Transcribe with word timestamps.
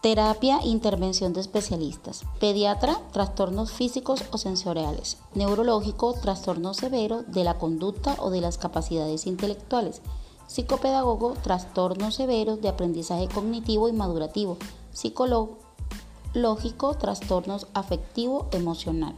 Terapia, 0.00 0.60
intervención 0.62 1.32
de 1.32 1.40
especialistas. 1.40 2.22
Pediatra, 2.38 3.00
trastornos 3.10 3.72
físicos 3.72 4.22
o 4.30 4.38
sensoriales. 4.38 5.18
Neurológico, 5.34 6.14
trastorno 6.14 6.72
severo 6.72 7.24
de 7.24 7.42
la 7.42 7.58
conducta 7.58 8.14
o 8.20 8.30
de 8.30 8.40
las 8.40 8.58
capacidades 8.58 9.26
intelectuales. 9.26 10.00
Psicopedagogo, 10.46 11.34
trastornos 11.42 12.14
severos 12.14 12.62
de 12.62 12.68
aprendizaje 12.68 13.26
cognitivo 13.26 13.88
y 13.88 13.92
madurativo. 13.92 14.56
Psicológico, 14.92 16.94
trastornos 16.94 17.66
afectivo-emocional. 17.74 19.16